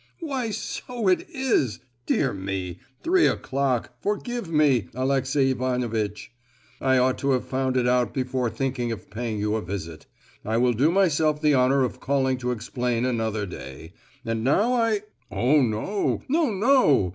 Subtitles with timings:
[0.19, 1.79] "Why, so it is!
[2.07, 3.93] dear me—three o'clock!
[4.01, 6.31] forgive me, Aleksey Ivanovitch!
[6.81, 10.07] I ought to have found it out before thinking of paying you a visit.
[10.43, 13.93] I will do myself the honour of calling to explain another day,
[14.25, 17.09] and now I—." "Oh no;—no, no!